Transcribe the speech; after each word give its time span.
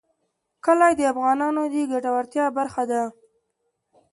کلي 0.65 0.91
د 0.95 1.01
افغانانو 1.13 1.61
د 1.73 1.75
ګټورتیا 1.91 2.45
برخه 2.57 2.83
ده. 2.91 3.01